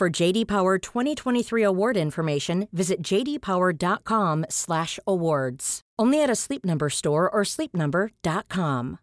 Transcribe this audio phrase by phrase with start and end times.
[0.00, 5.80] For JD Power 2023 award information, visit jdpower.com/awards.
[5.98, 8.96] Only at a Sleep Number store or sleepnumber.com.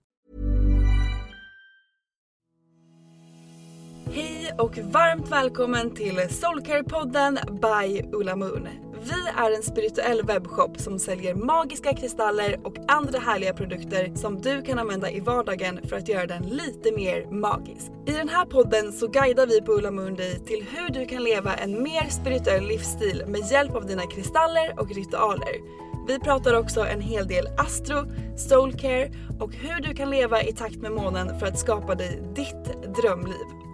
[4.12, 8.86] Hej och varmt välkommen till Soulcare-podden by Ulla Moon.
[9.03, 14.62] Vi är en spirituell webbshop som säljer magiska kristaller och andra härliga produkter som du
[14.62, 17.92] kan använda i vardagen för att göra den lite mer magisk.
[18.06, 21.23] I den här podden så guidar vi på Ulla Moon dig till hur du kan
[21.23, 25.88] leva en mer spirituell livsstil med hjälp av dina kristaller och ritualer.
[26.08, 28.06] Vi pratar också en hel del astro,
[28.38, 32.95] soulcare och hur du kan leva i takt med månen för att skapa dig ditt
[33.02, 33.57] drömliv.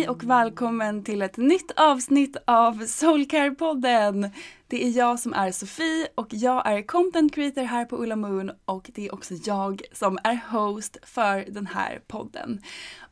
[0.00, 4.30] Hej och välkommen till ett nytt avsnitt av Soulcare-podden.
[4.68, 8.50] Det är jag som är Sofie och jag är content creator här på Ulla Moon
[8.64, 12.62] och det är också jag som är host för den här podden.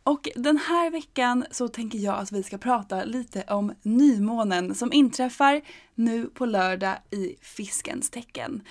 [0.02, 4.92] Och den här veckan så tänker jag att vi ska prata lite om nymånen som
[4.92, 5.60] inträffar
[5.94, 8.62] nu på lördag i fiskens tecken.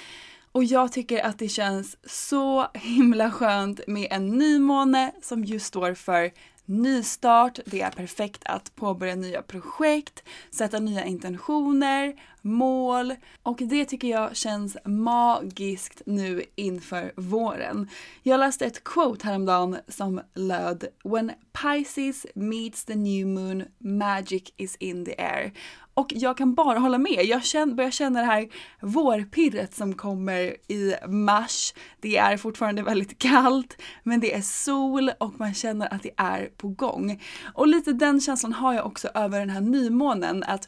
[0.51, 5.93] Och jag tycker att det känns så himla skönt med en nymåne som just står
[5.93, 6.31] för
[6.67, 13.15] nystart, det är perfekt att påbörja nya projekt, sätta nya intentioner, mål.
[13.43, 17.89] Och det tycker jag känns magiskt nu inför våren.
[18.23, 24.75] Jag läste ett quote häromdagen som löd “When Pisces meets the new moon, magic is
[24.75, 25.53] in the air”
[25.97, 27.25] och jag kan bara hålla med.
[27.25, 28.47] Jag känner, börjar känna det här
[28.81, 31.73] vårpirret som kommer i mars.
[31.99, 36.49] Det är fortfarande väldigt kallt men det är sol och man känner att det är
[36.57, 37.23] på gång.
[37.53, 40.67] Och lite den känslan har jag också över den här nymånen att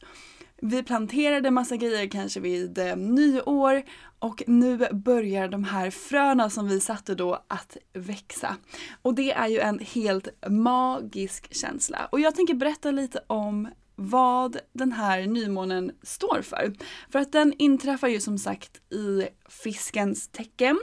[0.62, 3.84] vi planterade massa grejer kanske vid eh, nyår
[4.20, 8.56] och nu börjar de här fröna som vi satte då att växa.
[9.02, 12.10] Och det är ju en helt magisk känsla.
[12.12, 13.68] Och jag tänker berätta lite om
[14.00, 16.74] vad den här nymånen står för.
[17.12, 20.80] För att den inträffar ju som sagt i fiskens tecken.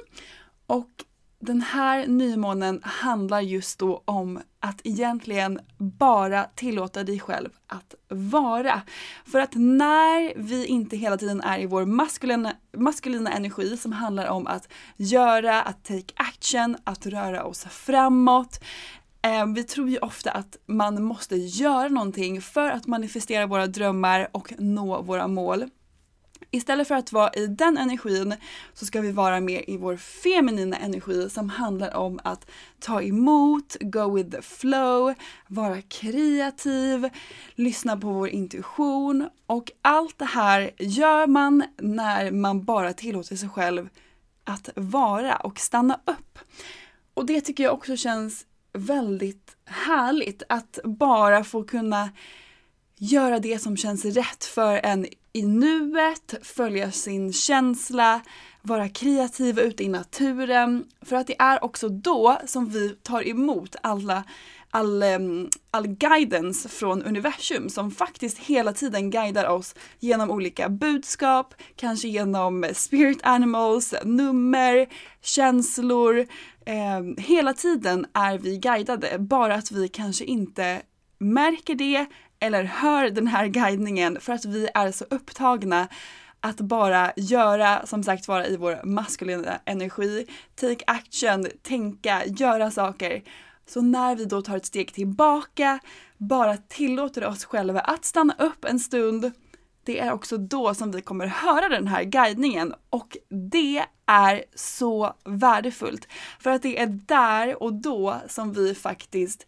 [0.66, 0.91] Och
[1.38, 8.82] den här nymånen handlar just då om att egentligen bara tillåta dig själv att vara.
[9.25, 14.26] För att när vi inte hela tiden är i vår maskulina, maskulina energi som handlar
[14.26, 18.61] om att göra, att take action, att röra oss framåt,
[19.26, 24.28] Ehm, vi tror ju ofta att man måste göra någonting för att manifestera våra drömmar
[24.32, 25.70] och nå våra mål.
[26.50, 28.34] Istället för att vara i den energin
[28.75, 33.76] så ska vi vara mer i vår feminina energi som handlar om att ta emot,
[33.81, 35.14] go with the flow,
[35.49, 37.08] vara kreativ,
[37.55, 43.49] lyssna på vår intuition och allt det här gör man när man bara tillåter sig
[43.49, 43.88] själv
[44.44, 46.38] att vara och stanna upp.
[47.14, 48.46] Och det tycker jag också känns
[48.76, 52.11] väldigt härligt att bara få kunna
[52.99, 58.20] göra det som känns rätt för en i nuet, följa sin känsla,
[58.62, 60.84] vara kreativ ute i naturen.
[61.02, 64.25] För att det är också då som vi tar emot alla
[64.71, 65.03] all,
[65.71, 72.67] all guidance från universum som faktiskt hela tiden guidar oss genom olika budskap, kanske genom
[72.75, 74.87] spirit animals, nummer,
[75.23, 76.27] känslor.
[76.67, 80.83] Eh, hela tiden är vi guidade, bara att vi kanske inte
[81.19, 82.07] märker det
[82.41, 85.89] eller hör den här guidningen för att vi är så upptagna
[86.41, 93.23] att bara göra, som sagt vara i vår maskulina energi, take action, tänka, göra saker.
[93.69, 95.79] Så när vi då tar ett steg tillbaka,
[96.17, 99.33] bara tillåter oss själva att stanna upp en stund,
[99.85, 103.17] det är också då som vi kommer höra den här guidningen och
[103.53, 106.09] det är så värdefullt.
[106.41, 109.47] För att det är där och då som vi faktiskt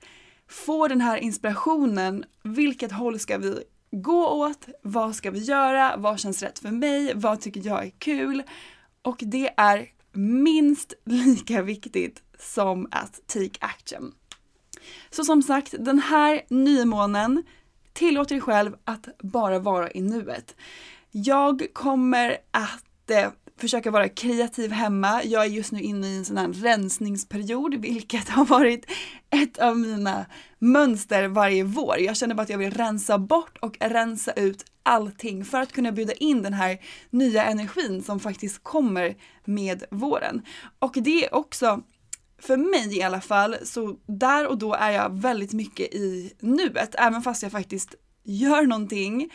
[0.49, 2.25] får den här inspirationen.
[2.43, 4.69] Vilket håll ska vi gå åt?
[4.83, 5.97] Vad ska vi göra?
[5.97, 7.13] Vad känns rätt för mig?
[7.15, 8.43] Vad tycker jag är kul?
[9.03, 14.13] Och det är minst lika viktigt som att take action.
[15.11, 17.43] Så som sagt, den här nymånen
[17.93, 20.57] tillåter dig själv att bara vara i nuet.
[21.11, 25.25] Jag kommer att eh, försöka vara kreativ hemma.
[25.25, 28.87] Jag är just nu inne i en sån här rensningsperiod, vilket har varit
[29.31, 30.27] ett av mina
[30.59, 31.99] mönster varje vår.
[31.99, 35.93] Jag känner bara att jag vill rensa bort och rensa ut allting för att kunna
[35.93, 36.79] bjuda in den här
[37.11, 40.43] nya energin som faktiskt kommer med våren.
[40.79, 41.83] Och det är också
[42.39, 46.95] för mig i alla fall, så där och då är jag väldigt mycket i nuet.
[46.99, 47.95] Även fast jag faktiskt
[48.25, 49.33] gör någonting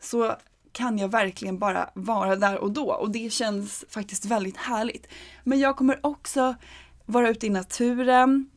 [0.00, 0.36] så
[0.72, 5.06] kan jag verkligen bara vara där och då och det känns faktiskt väldigt härligt.
[5.44, 6.54] Men jag kommer också
[7.06, 8.50] vara ute i naturen.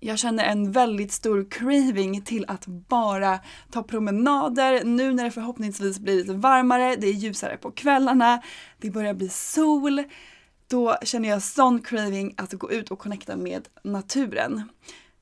[0.00, 5.98] Jag känner en väldigt stor craving till att bara ta promenader nu när det förhoppningsvis
[5.98, 8.42] blir lite varmare, det är ljusare på kvällarna,
[8.78, 10.04] det börjar bli sol.
[10.70, 14.62] Då känner jag sån craving att gå ut och connecta med naturen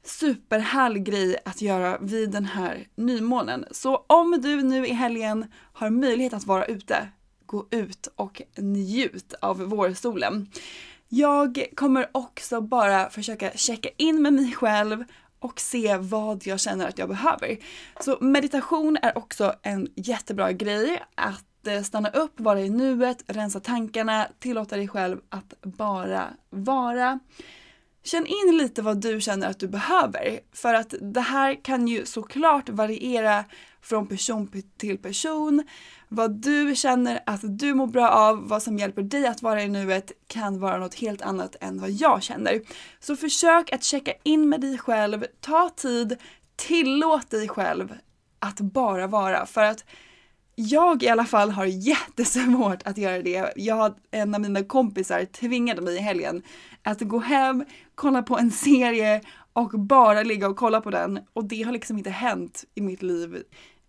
[0.07, 3.65] superhärlig grej att göra vid den här nymånen.
[3.71, 7.09] Så om du nu i helgen har möjlighet att vara ute,
[7.47, 10.51] gå ut och njut av vårsolen.
[11.09, 15.05] Jag kommer också bara försöka checka in med mig själv
[15.39, 17.59] och se vad jag känner att jag behöver.
[18.01, 23.61] Så meditation är också en jättebra grej att Eh, stanna upp, vara i nuet, rensa
[23.61, 27.19] tankarna, tillåta dig själv att bara vara.
[28.05, 30.41] Känn in lite vad du känner att du behöver.
[30.53, 33.45] För att det här kan ju såklart variera
[33.83, 35.63] från person till person.
[36.09, 39.69] Vad du känner att du mår bra av, vad som hjälper dig att vara i
[39.69, 42.61] nuet kan vara något helt annat än vad jag känner.
[43.01, 46.17] Så försök att checka in med dig själv, ta tid,
[46.57, 47.95] tillåt dig själv
[48.39, 49.47] att bara vara.
[49.47, 49.85] För att
[50.58, 53.53] jag i alla fall har jättesvårt att göra det.
[53.56, 56.43] Jag, en av mina kompisar tvingade mig i helgen
[56.82, 57.64] att gå hem,
[57.94, 59.20] kolla på en serie
[59.53, 61.20] och bara ligga och kolla på den.
[61.32, 63.43] Och det har liksom inte hänt i mitt liv.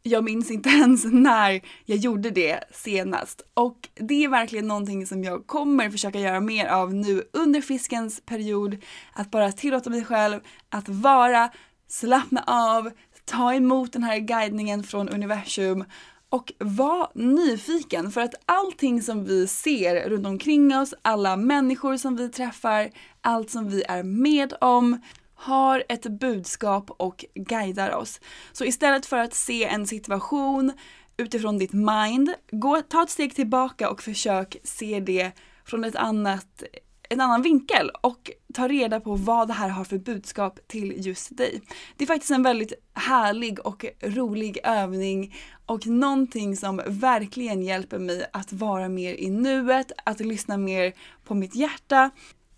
[0.04, 3.42] Jag minns inte ens när jag gjorde det senast.
[3.54, 8.22] Och det är verkligen någonting som jag kommer försöka göra mer av nu under fiskens
[8.26, 8.78] period.
[9.14, 10.40] Att bara tillåta mig själv
[10.70, 11.50] att vara,
[11.88, 12.92] slappna av,
[13.26, 15.86] ta emot den här guidningen från universum
[16.30, 22.16] och var nyfiken för att allting som vi ser runt omkring oss, alla människor som
[22.16, 22.90] vi träffar,
[23.22, 25.02] allt som vi är med om
[25.36, 28.20] har ett budskap och guidar oss.
[28.52, 30.74] Så istället för att se en situation
[31.18, 35.32] utifrån ditt mind, gå, ta ett steg tillbaka och försök se det
[35.66, 36.64] från ett annat
[37.10, 41.38] en annan vinkel och ta reda på vad det här har för budskap till just
[41.38, 41.62] dig.
[41.98, 45.36] Det är faktiskt en väldigt härlig och rolig övning
[45.66, 51.36] och någonting som verkligen hjälper mig att vara mer i nuet, att lyssna mer på
[51.36, 52.10] mitt hjärta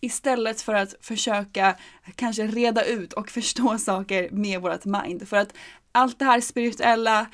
[0.02, 1.76] istället för att försöka
[2.16, 5.28] kanske reda ut och förstå saker med vårt mind.
[5.28, 5.54] För att
[5.92, 7.28] allt det här spirituella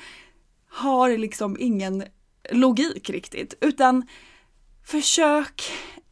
[0.68, 2.04] har liksom ingen
[2.50, 4.06] logik riktigt, utan
[4.84, 5.62] försök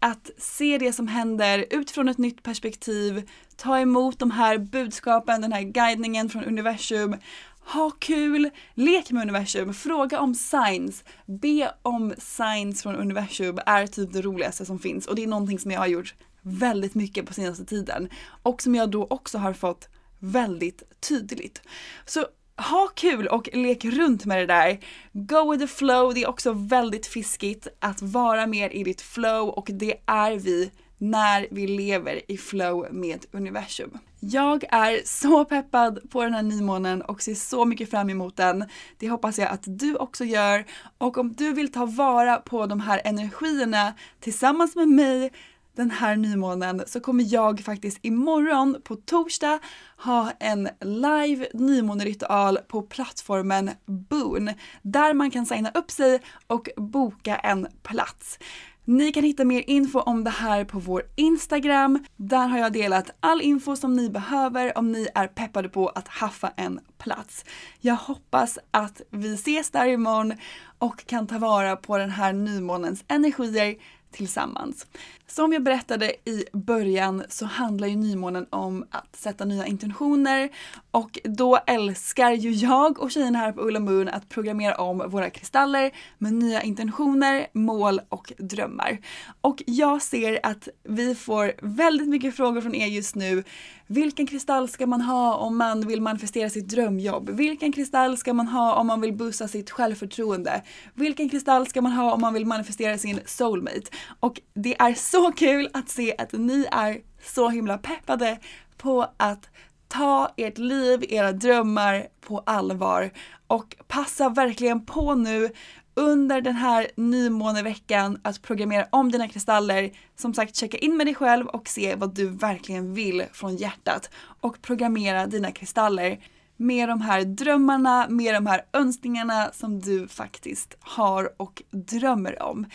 [0.05, 5.53] att se det som händer utifrån ett nytt perspektiv, ta emot de här budskapen, den
[5.53, 7.17] här guidningen från universum,
[7.61, 14.13] ha kul, lek med universum, fråga om signs, be om signs från universum är typ
[14.13, 17.35] det roligaste som finns och det är någonting som jag har gjort väldigt mycket på
[17.35, 18.09] senaste tiden
[18.43, 21.63] och som jag då också har fått väldigt tydligt.
[22.07, 24.79] Så ha kul och lek runt med det där.
[25.13, 29.49] Go with the flow, det är också väldigt fiskigt att vara mer i ditt flow
[29.49, 33.99] och det är vi när vi lever i flow med universum.
[34.21, 38.65] Jag är så peppad på den här nymånen och ser så mycket fram emot den.
[38.99, 40.65] Det hoppas jag att du också gör.
[40.99, 45.33] Och om du vill ta vara på de här energierna tillsammans med mig
[45.75, 49.59] den här nymånen så kommer jag faktiskt imorgon på torsdag
[49.97, 54.51] ha en live nymåneritual på plattformen Boon
[54.83, 58.39] där man kan signa upp sig och boka en plats.
[58.87, 62.05] Ni kan hitta mer info om det här på vår Instagram.
[62.17, 66.09] Där har jag delat all info som ni behöver om ni är peppade på att
[66.09, 67.45] haffa en plats.
[67.81, 70.35] Jag hoppas att vi ses där imorgon
[70.79, 73.77] och kan ta vara på den här nymånens energier
[74.11, 74.87] tillsammans.
[75.27, 80.49] Som jag berättade i början så handlar ju nymånen om att sätta nya intentioner
[80.91, 85.31] och då älskar ju jag och tjejerna här på Ulla Moon att programmera om våra
[85.31, 88.99] kristaller med nya intentioner, mål och drömmar.
[89.41, 93.45] Och jag ser att vi får väldigt mycket frågor från er just nu.
[93.87, 97.31] Vilken kristall ska man ha om man vill manifestera sitt drömjobb?
[97.31, 100.63] Vilken kristall ska man ha om man vill boosta sitt självförtroende?
[100.95, 103.91] Vilken kristall ska man ha om man vill manifestera sin soulmate?
[104.21, 108.39] Och det är så kul att se att ni är så himla peppade
[108.77, 109.49] på att
[109.89, 113.11] ta ert liv, era drömmar på allvar
[113.47, 115.51] och passa verkligen på nu
[115.95, 119.91] under den här nymåneveckan att programmera om dina kristaller.
[120.17, 124.11] Som sagt, checka in med dig själv och se vad du verkligen vill från hjärtat
[124.41, 126.19] och programmera dina kristaller
[126.57, 132.67] med de här drömmarna, med de här önskningarna som du faktiskt har och drömmer om.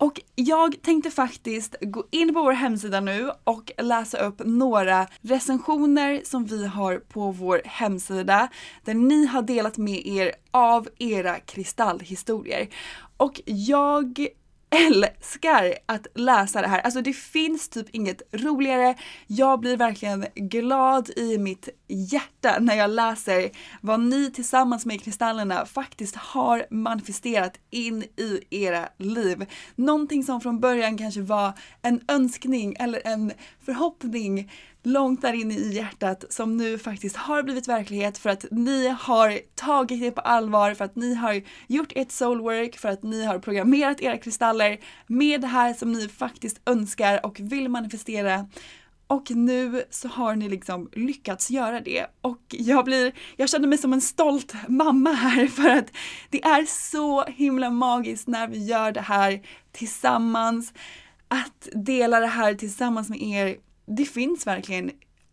[0.00, 6.20] Och jag tänkte faktiskt gå in på vår hemsida nu och läsa upp några recensioner
[6.24, 8.48] som vi har på vår hemsida
[8.84, 12.68] där ni har delat med er av era kristallhistorier.
[13.16, 14.28] Och jag
[14.70, 16.80] älskar att läsa det här.
[16.80, 18.94] Alltså det finns typ inget roligare.
[19.26, 25.66] Jag blir verkligen glad i mitt hjärta när jag läser vad ni tillsammans med kristallerna
[25.66, 29.46] faktiskt har manifesterat in i era liv.
[29.74, 33.32] Någonting som från början kanske var en önskning eller en
[33.64, 34.50] förhoppning
[34.82, 39.40] långt där inne i hjärtat som nu faktiskt har blivit verklighet för att ni har
[39.54, 43.38] tagit det på allvar, för att ni har gjort ert soulwork, för att ni har
[43.38, 48.46] programmerat era kristaller med det här som ni faktiskt önskar och vill manifestera.
[49.06, 53.78] Och nu så har ni liksom lyckats göra det och jag blir, jag känner mig
[53.78, 55.90] som en stolt mamma här för att
[56.30, 59.40] det är så himla magiskt när vi gör det här
[59.72, 60.72] tillsammans.
[61.28, 63.56] Att dela det här tillsammans med er
[63.88, 64.90] det finns verkligen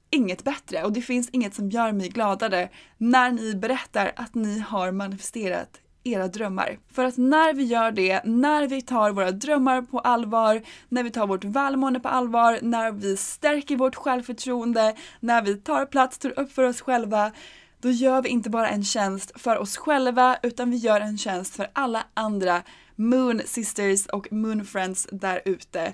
[0.10, 4.60] inget bättre och det finns inget som gör mig gladare när ni berättar att ni
[4.60, 6.78] har manifesterat era drömmar.
[6.92, 11.12] För att när vi gör det, när vi tar våra drömmar på allvar, när vi
[11.12, 16.40] tar vårt välmående på allvar, när vi stärker vårt självförtroende, när vi tar plats, står
[16.40, 17.32] upp för oss själva,
[17.80, 21.56] då gör vi inte bara en tjänst för oss själva utan vi gör en tjänst
[21.56, 22.64] för alla andra
[22.96, 25.94] Moon Sisters och Moon Friends där ute.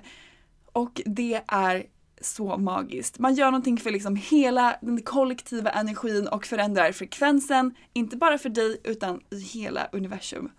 [0.72, 1.86] Och det är
[2.22, 3.18] så magiskt.
[3.18, 8.48] Man gör någonting för liksom hela den kollektiva energin och förändrar frekvensen, inte bara för
[8.48, 10.50] dig utan i hela universum.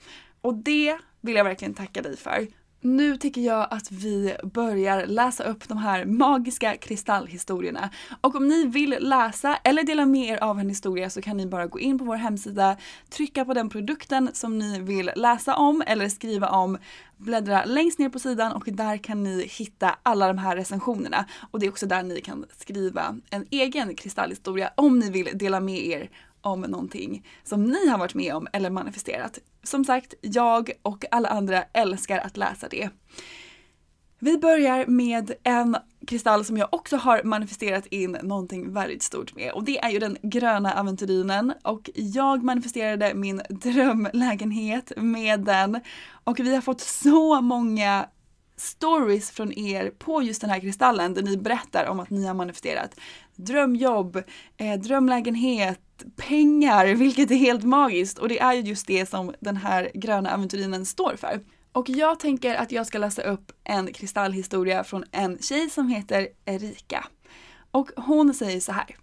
[0.42, 2.48] Och det vill jag verkligen tacka dig för.
[2.86, 7.90] Nu tycker jag att vi börjar läsa upp de här magiska kristallhistorierna.
[8.22, 11.46] Och om ni vill läsa eller dela med er av en historia så kan ni
[11.46, 12.78] bara gå in på vår hemsida,
[13.10, 16.78] trycka på den produkten som ni vill läsa om eller skriva om,
[17.18, 21.26] bläddra längst ner på sidan och där kan ni hitta alla de här recensionerna.
[21.52, 25.60] Och det är också där ni kan skriva en egen kristallhistoria om ni vill dela
[25.60, 26.10] med er
[26.42, 29.40] om någonting som ni har varit med om eller manifesterat.
[29.64, 32.90] Som sagt, jag och alla andra älskar att läsa det.
[34.20, 35.78] Vi börjar med en
[36.08, 39.52] kristall som jag också har manifesterat in någonting väldigt stort med.
[39.52, 41.54] Och det är ju den gröna aventurinen.
[41.64, 45.80] Och jag manifesterade min drömlägenhet med den.
[46.24, 48.06] Och vi har fått så många
[48.64, 52.34] stories från er på just den här kristallen där ni berättar om att ni har
[52.34, 53.00] manifesterat
[53.36, 54.24] drömjobb,
[54.58, 55.80] eh, drömlägenhet,
[56.16, 60.34] pengar, vilket är helt magiskt och det är ju just det som den här gröna
[60.34, 61.40] aventurinen står för.
[61.72, 66.28] Och jag tänker att jag ska läsa upp en kristallhistoria från en tjej som heter
[66.46, 67.06] Erika.
[67.72, 68.96] Och hon säger så här.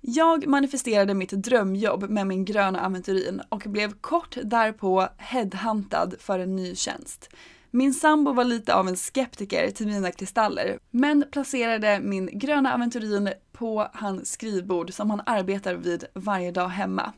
[0.00, 6.56] Jag manifesterade mitt drömjobb med min gröna aventurin och blev kort därpå headhuntad för en
[6.56, 7.30] ny tjänst.
[7.70, 13.32] Min sambo var lite av en skeptiker till mina kristaller, men placerade min gröna aventurin
[13.52, 17.12] på hans skrivbord som han arbetar vid varje dag hemma.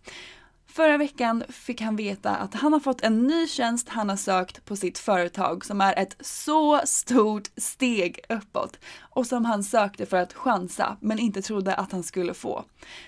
[0.71, 4.65] Förra veckan fick han veta att han har fått en ny tjänst han har sökt
[4.65, 10.17] på sitt företag som är ett så stort steg uppåt och som han sökte för
[10.17, 12.65] att chansa men inte trodde att han skulle få.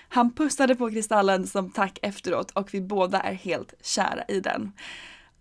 [0.09, 4.71] Han pussade på kristallen som tack efteråt och vi båda är helt kära i den.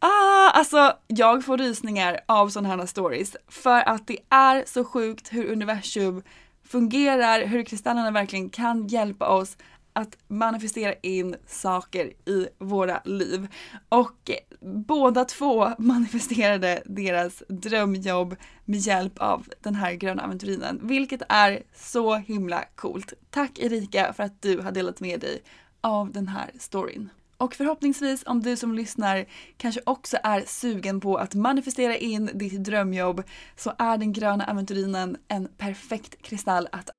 [0.03, 5.33] Ah, alltså jag får rysningar av sådana här stories för att det är så sjukt
[5.33, 6.23] hur universum
[6.65, 9.57] fungerar, hur kristallerna verkligen kan hjälpa oss
[9.93, 13.49] att manifestera in saker i våra liv.
[13.89, 21.23] Och eh, båda två manifesterade deras drömjobb med hjälp av den här gröna aventurinen, vilket
[21.29, 23.13] är så himla coolt.
[23.31, 25.43] Tack Erika för att du har delat med dig
[25.81, 27.11] av den här storyn.
[27.41, 32.65] Och förhoppningsvis om du som lyssnar kanske också är sugen på att manifestera in ditt
[32.65, 33.23] drömjobb
[33.57, 36.91] så är den gröna aventurinen en perfekt kristall att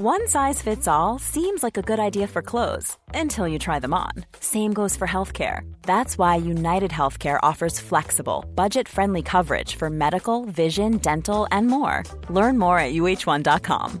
[0.00, 3.92] One size fits all seems like a good idea for clothes until you try them
[3.92, 4.12] on.
[4.38, 5.62] Same goes for healthcare.
[5.82, 12.04] That's why United Healthcare offers flexible, budget friendly coverage for medical, vision, dental, and more.
[12.30, 14.00] Learn more at uh1.com.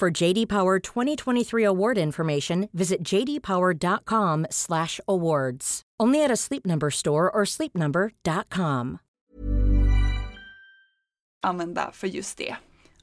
[0.00, 5.82] For JD Power 2023 award information, visit jdpower.com/awards.
[6.02, 8.98] Only at a Sleep Number store or sleepnumber.com.
[11.42, 12.56] använda för just det.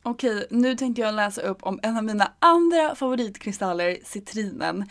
[0.04, 4.86] Okej, nu tänkte jag läsa upp om en av mina andra favoritkristaller, citrinen.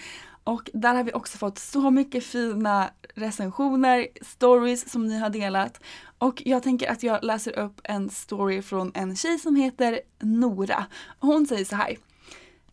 [0.44, 5.80] Och där har vi också fått så mycket fina recensioner, stories som ni har delat.
[6.18, 10.86] Och jag tänker att jag läser upp en story från en tjej som heter Nora.
[11.18, 11.96] Hon säger så här.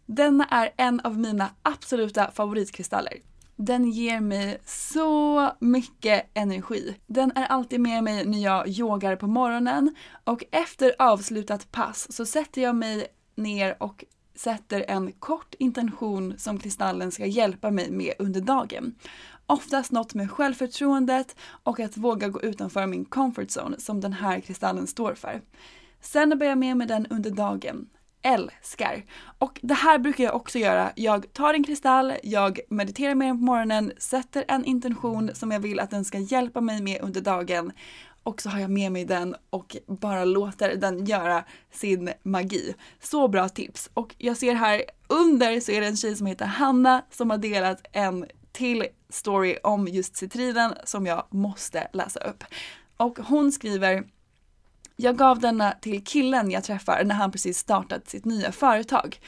[0.06, 3.13] Denna är en av mina absoluta favoritkristaller.
[3.56, 6.95] Den ger mig så mycket energi.
[7.08, 12.25] Den är alltid med mig när jag yogar på morgonen och efter avslutat pass så
[12.25, 18.13] sätter jag mig ner och sätter en kort intention som kristallen ska hjälpa mig med
[18.19, 18.95] under dagen.
[19.54, 24.39] Oftast något med självförtroendet och att våga gå utanför min comfort zone som den här
[24.39, 25.42] kristallen står för.
[26.02, 27.89] Sen bär jag med mig den under dagen
[28.22, 29.06] älskar.
[29.38, 30.92] Och det här brukar jag också göra.
[30.96, 35.60] Jag tar en kristall, jag mediterar med den på morgonen, sätter en intention som jag
[35.60, 37.72] vill att den ska hjälpa mig med under dagen
[38.24, 42.76] och så har jag med mig den och bara låter den göra sin magi.
[43.02, 43.89] Så bra tips!
[43.94, 47.38] Och jag ser här under så är det en tjej som heter Hanna som har
[47.38, 52.44] delat en till story om just Citriden som jag måste läsa upp.
[52.98, 54.04] Och hon skriver
[54.96, 59.20] jag gav denna till killen jag träffar när han precis startat sitt nya företag.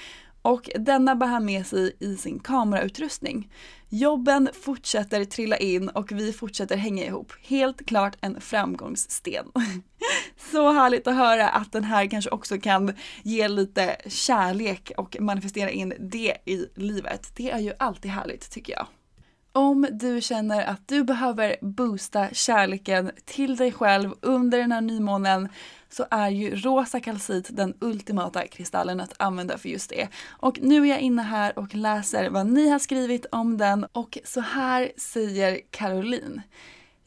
[0.42, 3.52] och denna bär han med sig i sin kamerautrustning.
[3.90, 7.34] Jobben fortsätter trilla in och vi fortsätter hänga ihop.
[7.42, 9.46] Helt klart en framgångssten.
[10.52, 15.70] Så härligt att höra att den här kanske också kan ge lite kärlek och manifestera
[15.70, 17.32] in det i livet.
[17.36, 18.88] Det är ju alltid härligt tycker jag.
[19.58, 25.50] Om du känner att du behöver boosta kärleken till dig själv under den här nymånen
[25.90, 30.08] så är ju rosa kalcit den ultimata kristallen att använda för just det.
[30.28, 34.18] Och nu är jag inne här och läser vad ni har skrivit om den och
[34.24, 36.42] så här säger Caroline.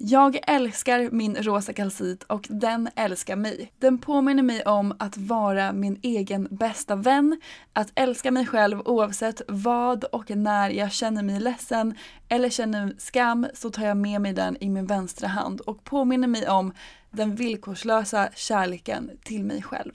[0.01, 3.73] Jag älskar min rosa kalcit och den älskar mig.
[3.79, 7.41] Den påminner mig om att vara min egen bästa vän,
[7.73, 11.95] att älska mig själv oavsett vad och när jag känner mig ledsen
[12.29, 16.29] eller känner skam så tar jag med mig den i min vänstra hand och påminner
[16.29, 16.73] mig om
[17.11, 19.93] den villkorslösa kärleken till mig själv.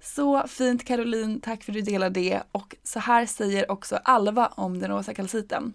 [0.00, 4.46] Så fint Caroline, tack för att du delar det och så här säger också Alva
[4.46, 5.72] om den rosa kalciten.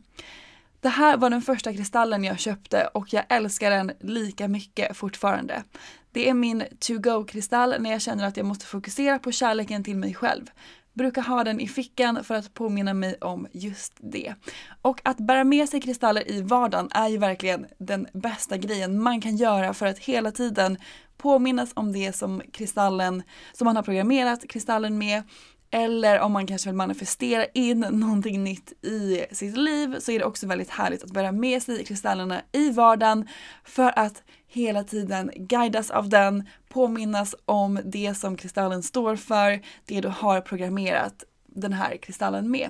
[0.81, 5.63] Det här var den första kristallen jag köpte och jag älskar den lika mycket fortfarande.
[6.11, 10.13] Det är min to-go-kristall när jag känner att jag måste fokusera på kärleken till mig
[10.13, 10.49] själv.
[10.93, 14.35] Brukar ha den i fickan för att påminna mig om just det.
[14.81, 19.21] Och att bära med sig kristaller i vardagen är ju verkligen den bästa grejen man
[19.21, 20.77] kan göra för att hela tiden
[21.17, 25.23] påminnas om det som kristallen, som man har programmerat kristallen med
[25.71, 30.25] eller om man kanske vill manifestera in någonting nytt i sitt liv så är det
[30.25, 33.27] också väldigt härligt att bära med sig kristallerna i vardagen
[33.63, 40.01] för att hela tiden guidas av den, påminnas om det som kristallen står för, det
[40.01, 42.69] du har programmerat den här kristallen med.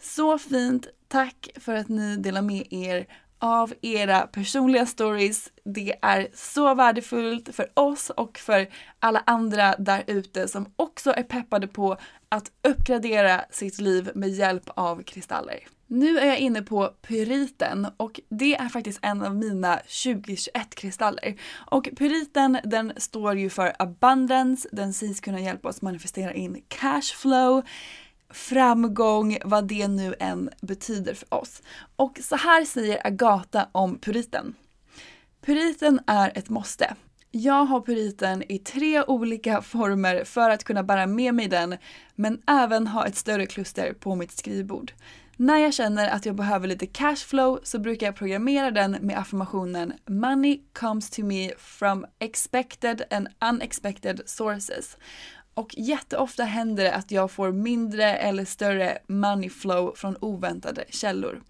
[0.00, 0.86] Så fint!
[1.08, 3.06] Tack för att ni delar med er
[3.38, 5.52] av era personliga stories.
[5.64, 11.22] Det är så värdefullt för oss och för alla andra där ute som också är
[11.22, 11.96] peppade på
[12.28, 15.58] att uppgradera sitt liv med hjälp av kristaller.
[15.86, 21.40] Nu är jag inne på pyriten och det är faktiskt en av mina 2021 kristaller.
[21.52, 27.62] Och pyriten den står ju för abundance, den sägs kunna hjälpa oss manifestera in cashflow,
[28.30, 31.62] framgång, vad det nu än betyder för oss.
[31.96, 34.54] Och så här säger Agata om pyriten.
[35.40, 36.96] Pyriten är ett måste.
[37.30, 41.76] Jag har puriten i tre olika former för att kunna bära med mig den,
[42.14, 44.92] men även ha ett större kluster på mitt skrivbord.
[45.36, 49.92] När jag känner att jag behöver lite cashflow så brukar jag programmera den med affirmationen
[50.06, 54.96] “Money comes to me from expected and unexpected sources”.
[55.54, 61.42] Och jätteofta händer det att jag får mindre eller större money flow från oväntade källor.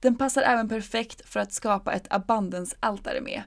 [0.00, 3.42] Den passar även perfekt för att skapa ett abundance-altare med.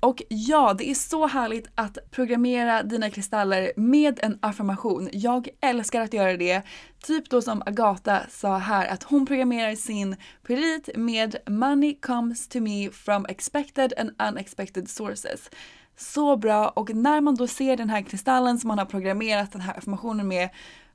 [0.00, 5.08] Och ja, det är så härligt att programmera dina kristaller med en affirmation.
[5.12, 6.62] Jag älskar att göra det.
[7.02, 12.60] Typ då som Agata sa här att hon programmerar sin pyrit med “Money comes to
[12.60, 15.50] me from expected and unexpected sources”
[15.96, 19.60] så bra och när man då ser den här kristallen som man har programmerat den
[19.60, 20.48] här affirmationen med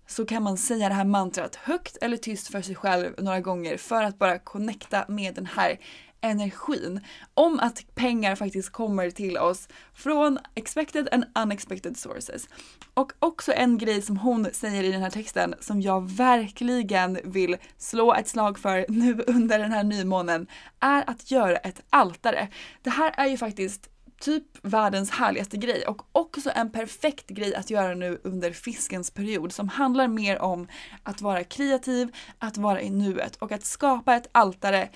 [0.08, 3.78] så kan man säga det här mantrat högt eller tyst för sig själv några gånger
[3.78, 5.80] för att bara connecta med den här
[6.24, 7.00] energin
[7.34, 12.48] om att pengar faktiskt kommer till oss från expected and unexpected sources.
[12.94, 17.58] Och också en grej som hon säger i den här texten som jag verkligen vill
[17.78, 20.48] slå ett slag för nu under den här nymånen
[20.80, 22.48] är att göra ett altare.
[22.82, 23.90] Det här är ju faktiskt
[24.24, 29.54] typ världens härligaste grej och också en perfekt grej att göra nu under fiskens period
[29.54, 30.68] som handlar mer om
[31.04, 34.90] att vara kreativ, att vara i nuet och att skapa ett altare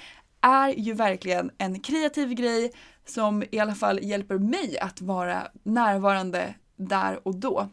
[0.48, 2.72] är ju verkligen en kreativ grej
[3.06, 7.70] som i alla fall hjälper mig att vara närvarande där och då.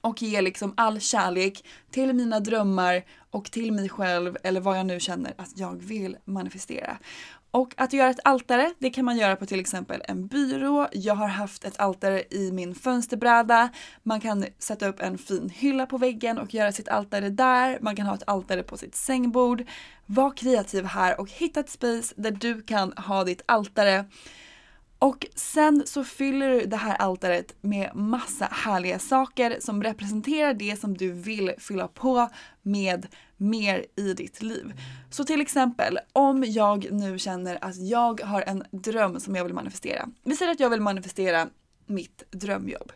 [0.00, 4.86] Och ge liksom all kärlek till mina drömmar och till mig själv eller vad jag
[4.86, 6.98] nu känner att jag vill manifestera.
[7.50, 10.88] Och att göra ett altare, det kan man göra på till exempel en byrå.
[10.92, 13.68] Jag har haft ett altare i min fönsterbräda.
[14.02, 17.78] Man kan sätta upp en fin hylla på väggen och göra sitt altare där.
[17.80, 19.64] Man kan ha ett altare på sitt sängbord.
[20.06, 24.04] Var kreativ här och hitta ett space där du kan ha ditt altare.
[24.98, 30.80] Och sen så fyller du det här altaret med massa härliga saker som representerar det
[30.80, 32.28] som du vill fylla på
[32.62, 33.06] med
[33.36, 34.72] mer i ditt liv.
[35.10, 39.54] Så till exempel om jag nu känner att jag har en dröm som jag vill
[39.54, 40.08] manifestera.
[40.24, 41.48] Vi säger att jag vill manifestera
[41.86, 42.92] mitt drömjobb.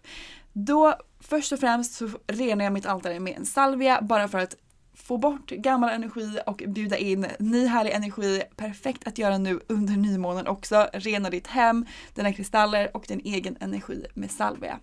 [0.53, 4.57] Då först och främst så renar jag mitt altare med en salvia bara för att
[5.03, 8.43] få bort gammal energi och bjuda in ny härlig energi.
[8.57, 10.89] Perfekt att göra nu under nymånen också.
[10.93, 14.79] Rena ditt hem, dina kristaller och din egen energi med salvia.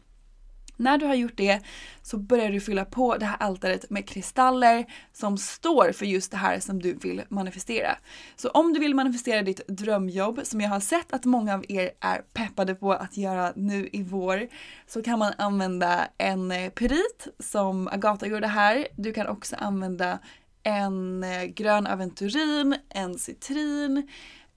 [0.79, 1.59] När du har gjort det
[2.01, 6.37] så börjar du fylla på det här altaret med kristaller som står för just det
[6.37, 7.97] här som du vill manifestera.
[8.35, 11.91] Så om du vill manifestera ditt drömjobb, som jag har sett att många av er
[11.99, 14.47] är peppade på att göra nu i vår,
[14.87, 18.87] så kan man använda en eh, pyrit som Agata gjorde här.
[18.95, 20.19] Du kan också använda
[20.63, 24.07] en eh, grön aventurin, en citrin,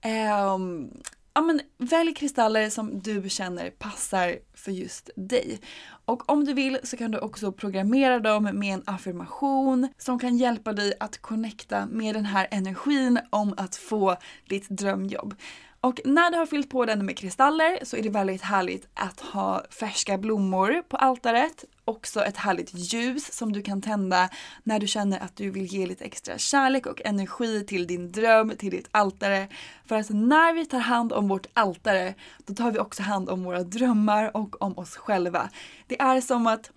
[0.05, 0.91] Um,
[1.33, 5.59] ja, men välj kristaller som du känner passar för just dig.
[6.05, 10.37] Och om du vill så kan du också programmera dem med en affirmation som kan
[10.37, 14.15] hjälpa dig att connecta med den här energin om att få
[14.49, 15.35] ditt drömjobb.
[15.83, 19.19] Och när du har fyllt på den med kristaller så är det väldigt härligt att
[19.19, 21.65] ha färska blommor på altaret.
[21.85, 24.29] Också ett härligt ljus som du kan tända
[24.63, 28.53] när du känner att du vill ge lite extra kärlek och energi till din dröm,
[28.57, 29.47] till ditt altare.
[29.85, 32.13] För att när vi tar hand om vårt altare,
[32.45, 35.49] då tar vi också hand om våra drömmar och om oss själva.
[35.87, 36.71] Det är som att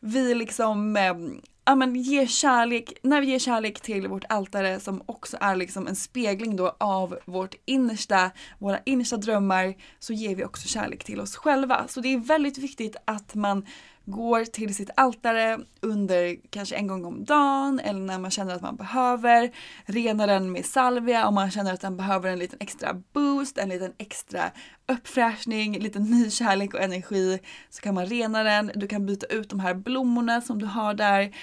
[0.00, 1.14] vi liksom eh,
[1.64, 5.86] ja, men ge kärlek, när vi ger kärlek till vårt altare som också är liksom
[5.86, 11.20] en spegling då av vårt innersta, våra innersta drömmar, så ger vi också kärlek till
[11.20, 11.88] oss själva.
[11.88, 13.66] Så det är väldigt viktigt att man
[14.04, 18.62] går till sitt altare under kanske en gång om dagen eller när man känner att
[18.62, 19.50] man behöver.
[19.84, 23.68] Rena den med salvia om man känner att den behöver en liten extra boost, en
[23.68, 24.50] liten extra
[24.88, 27.38] uppfräschning, lite ny kärlek och energi.
[27.70, 28.72] Så kan man rena den.
[28.74, 31.34] Du kan byta ut de här blommorna som du har där.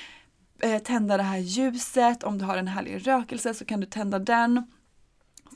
[0.61, 2.23] Eh, tända det här ljuset.
[2.23, 4.63] Om du har en härlig rökelse så kan du tända den.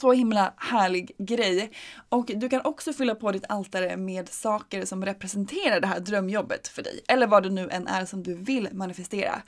[0.01, 1.71] Så himla härlig grej.
[2.09, 6.67] Och du kan också fylla på ditt altare med saker som representerar det här drömjobbet
[6.67, 6.99] för dig.
[7.07, 9.41] Eller vad det nu än är som du vill manifestera.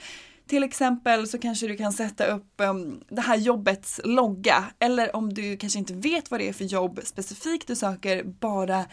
[0.48, 4.66] Till exempel så kanske du kan sätta upp um, det här jobbets logga.
[4.80, 8.86] Eller om du kanske inte vet vad det är för jobb specifikt du söker, bara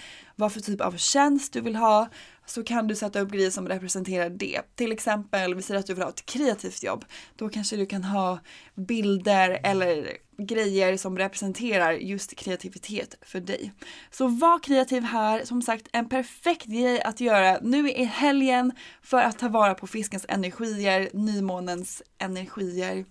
[0.42, 2.09] vad för typ av tjänst du vill ha
[2.46, 4.61] så kan du sätta upp grejer som representerar det.
[4.74, 7.05] Till exempel, vi säger att du vill ha ett kreativt jobb.
[7.37, 8.38] Då kanske du kan ha
[8.74, 13.72] bilder eller grejer som representerar just kreativitet för dig.
[14.11, 15.44] Så var kreativ här.
[15.44, 19.87] Som sagt, en perfekt grej att göra nu i helgen för att ta vara på
[19.87, 23.05] fiskens energier, nymånens energier.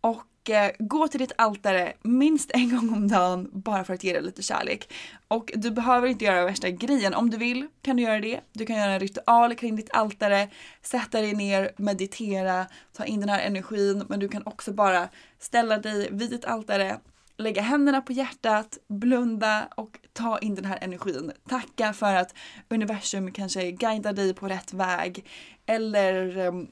[0.00, 4.12] Och Eh, gå till ditt altare minst en gång om dagen bara för att ge
[4.12, 4.92] det lite kärlek.
[5.28, 7.14] Och du behöver inte göra värsta grejen.
[7.14, 8.40] Om du vill kan du göra det.
[8.52, 10.48] Du kan göra en ritual kring ditt altare,
[10.82, 14.04] sätta dig ner, meditera, ta in den här energin.
[14.08, 17.00] Men du kan också bara ställa dig vid ditt altare,
[17.36, 21.32] lägga händerna på hjärtat, blunda och ta in den här energin.
[21.48, 22.34] Tacka för att
[22.68, 25.24] universum kanske guidar dig på rätt väg
[25.66, 26.68] eller ehm,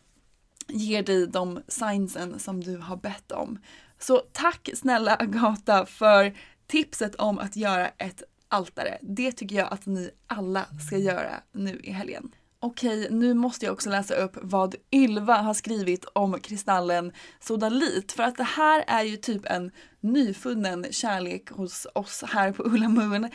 [0.68, 3.58] ger dig de signsen som du har bett om.
[3.98, 6.34] Så tack snälla Agata för
[6.66, 8.98] tipset om att göra ett altare.
[9.00, 12.30] Det tycker jag att ni alla ska göra nu i helgen.
[12.60, 18.12] Okej, nu måste jag också läsa upp vad Ylva har skrivit om kristallen sodalit.
[18.12, 22.88] För att det här är ju typ en nyfunnen kärlek hos oss här på Ulla
[22.88, 23.30] Moon.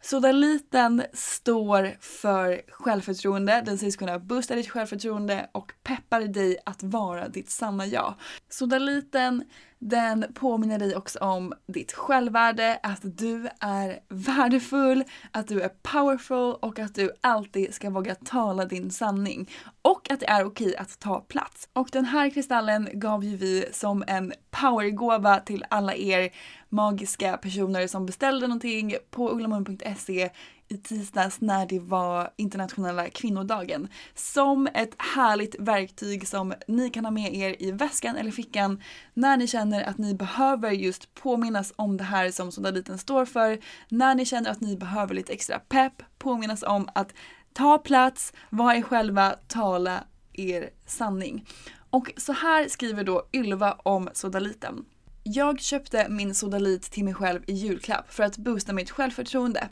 [0.00, 7.28] Sodaliten står för självförtroende, den sägs kunna boosta ditt självförtroende och peppar dig att vara
[7.28, 8.14] ditt sanna jag.
[8.48, 9.44] Sodaliten
[9.78, 16.54] den påminner dig också om ditt självvärde, att du är värdefull, att du är powerful
[16.60, 19.50] och att du alltid ska våga tala din sanning.
[19.82, 21.68] Och att det är okej att ta plats.
[21.72, 26.30] Och den här kristallen gav ju vi som en powergåva till alla er
[26.68, 30.30] magiska personer som beställde någonting på ullamun.se
[30.68, 33.88] i tisdags när det var internationella kvinnodagen.
[34.14, 38.82] Som ett härligt verktyg som ni kan ha med er i väskan eller fickan
[39.14, 43.58] när ni känner att ni behöver just påminnas om det här som Sodaliten står för.
[43.88, 47.12] När ni känner att ni behöver lite extra pepp, påminnas om att
[47.52, 51.46] ta plats, vara er själva, tala er sanning.
[51.90, 54.84] Och så här skriver då Ylva om Sodaliten.
[55.30, 59.68] Jag köpte min Sodalit till mig själv i julklapp för att boosta mitt självförtroende.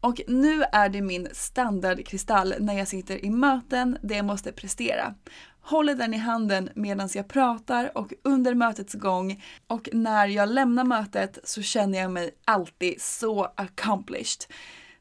[0.00, 5.14] Och nu är det min standardkristall när jag sitter i möten där jag måste prestera.
[5.60, 10.84] Håller den i handen medan jag pratar och under mötets gång och när jag lämnar
[10.84, 14.44] mötet så känner jag mig alltid så accomplished.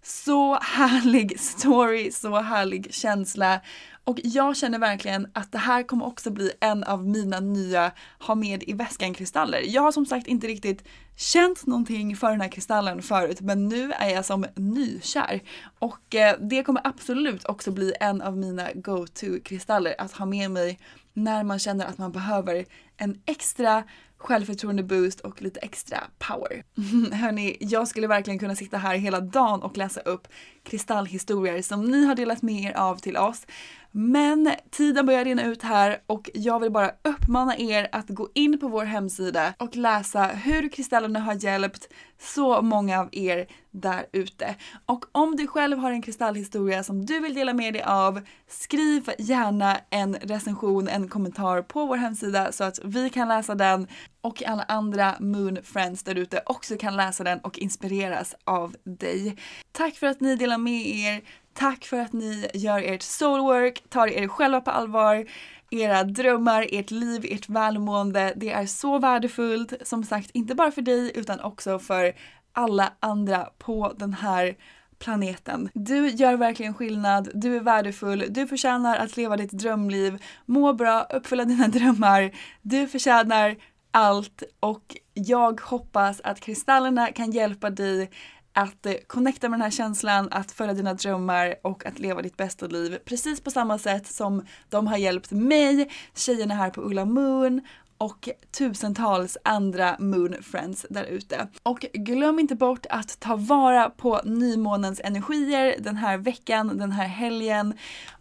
[0.03, 3.61] Så härlig story, så härlig känsla.
[4.09, 8.35] Och jag känner verkligen att det här kommer också bli en av mina nya ha
[8.35, 9.61] med i väskan-kristaller.
[9.65, 10.83] Jag har som sagt inte riktigt
[11.15, 15.41] känt någonting för den här kristallen förut men nu är jag som nykär.
[15.79, 20.79] Och eh, det kommer absolut också bli en av mina go-to-kristaller att ha med mig
[21.13, 22.65] när man känner att man behöver
[22.97, 23.83] en extra
[24.17, 26.63] självförtroende boost och lite extra power.
[27.15, 30.27] Hörni, jag skulle verkligen kunna sitta här hela dagen och läsa upp
[30.69, 33.45] kristallhistorier som ni har delat med er av till oss.
[33.91, 38.59] Men tiden börjar rinna ut här och jag vill bara uppmana er att gå in
[38.59, 41.87] på vår hemsida och läsa hur kristallerna har hjälpt
[42.19, 44.55] så många av er där ute.
[44.85, 49.09] Och om du själv har en kristallhistoria som du vill dela med dig av, skriv
[49.19, 53.87] gärna en recension, en kommentar på vår hemsida så att vi kan läsa den
[54.21, 59.35] och alla andra Moon Friends där ute också kan läsa den och inspireras av dig.
[59.71, 61.21] Tack för att ni delar med er.
[61.53, 65.25] Tack för att ni gör ert soulwork, tar er själva på allvar
[65.71, 68.33] era drömmar, ert liv, ert välmående.
[68.35, 72.13] Det är så värdefullt, som sagt, inte bara för dig utan också för
[72.53, 74.55] alla andra på den här
[74.99, 75.69] planeten.
[75.73, 81.07] Du gör verkligen skillnad, du är värdefull, du förtjänar att leva ditt drömliv, må bra,
[81.09, 83.55] uppfylla dina drömmar, du förtjänar
[83.91, 88.09] allt och jag hoppas att kristallerna kan hjälpa dig
[88.53, 92.37] att eh, connecta med den här känslan, att följa dina drömmar och att leva ditt
[92.37, 92.97] bästa liv.
[93.05, 97.61] Precis på samma sätt som de har hjälpt mig, tjejerna här på Ulla Moon
[97.97, 101.47] och tusentals andra Moon Friends där ute.
[101.63, 107.07] Och glöm inte bort att ta vara på nymånens energier den här veckan, den här
[107.07, 107.73] helgen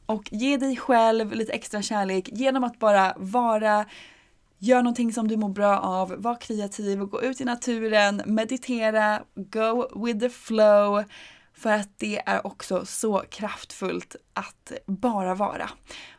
[0.06, 3.84] och ge dig själv lite extra kärlek genom att bara vara
[4.60, 10.04] Gör någonting som du mår bra av, var kreativ gå ut i naturen, meditera, go
[10.04, 11.04] with the flow.
[11.54, 15.70] För att det är också så kraftfullt att bara vara.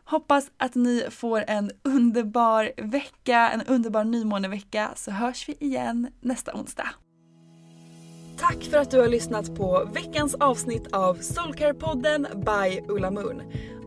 [0.03, 6.53] Hoppas att ni får en underbar vecka, en underbar nymånevecka så hörs vi igen nästa
[6.53, 6.89] onsdag.
[8.37, 13.41] Tack för att du har lyssnat på veckans avsnitt av Soulcare-podden by Ulla Moon.